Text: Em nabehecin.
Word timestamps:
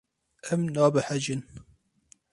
Em 0.55 0.61
nabehecin. 0.73 1.41